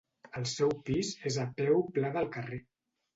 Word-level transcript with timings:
El 0.39 0.45
seu 0.51 0.71
pis 0.87 1.11
és 1.31 1.37
a 1.43 1.45
peu 1.59 1.83
pla 1.99 2.11
del 2.17 2.31
carrer. 2.37 2.59